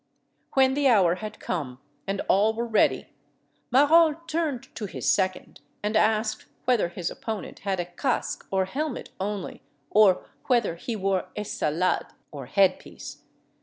When 0.55 0.73
the 0.73 0.87
hour 0.87 1.13
had 1.21 1.39
come, 1.39 1.79
and 2.07 2.21
all 2.27 2.55
were 2.55 2.65
ready, 2.65 3.09
Marolles 3.71 4.15
turned 4.25 4.73
to 4.73 4.87
his 4.87 5.07
second, 5.07 5.61
and 5.83 5.95
asked 5.95 6.47
whether 6.65 6.89
his 6.89 7.11
opponent 7.11 7.59
had 7.59 7.79
a 7.79 7.85
casque 7.85 8.47
or 8.49 8.65
helmet 8.65 9.11
only, 9.19 9.61
or 9.91 10.27
whether 10.47 10.73
he 10.73 10.95
wore 10.95 11.29
a 11.35 11.43
sallade, 11.43 12.09
or 12.31 12.47
headpiece. 12.47 13.21